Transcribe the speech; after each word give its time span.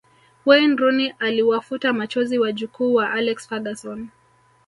Wayne 0.45 0.75
Rooney 0.77 1.13
aliwafuta 1.19 1.93
machozi 1.93 2.39
wajukuu 2.39 2.93
wa 2.93 3.11
Alex 3.11 3.47
Ferguson 3.49 4.07